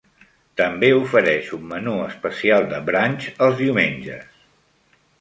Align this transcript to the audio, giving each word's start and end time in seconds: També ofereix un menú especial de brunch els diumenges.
També 0.61 0.89
ofereix 0.99 1.51
un 1.59 1.69
menú 1.75 1.95
especial 2.07 2.67
de 2.75 2.83
brunch 2.91 3.31
els 3.49 3.63
diumenges. 3.65 4.29